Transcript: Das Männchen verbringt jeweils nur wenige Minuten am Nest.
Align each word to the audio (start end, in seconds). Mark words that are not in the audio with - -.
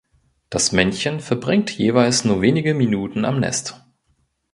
Das 0.49 0.71
Männchen 0.71 1.19
verbringt 1.19 1.69
jeweils 1.77 2.25
nur 2.25 2.41
wenige 2.41 2.73
Minuten 2.73 3.23
am 3.23 3.39
Nest. 3.39 3.79